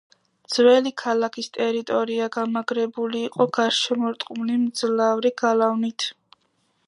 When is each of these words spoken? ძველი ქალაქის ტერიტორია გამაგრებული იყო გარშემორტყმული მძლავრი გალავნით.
ძველი 0.53 0.91
ქალაქის 1.01 1.49
ტერიტორია 1.57 2.29
გამაგრებული 2.37 3.21
იყო 3.27 3.47
გარშემორტყმული 3.57 4.57
მძლავრი 4.67 5.33
გალავნით. 5.43 6.13